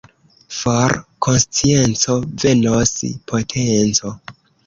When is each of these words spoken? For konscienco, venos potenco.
For 0.59 0.93
konscienco, 1.25 2.15
venos 2.45 2.95
potenco. 3.33 4.13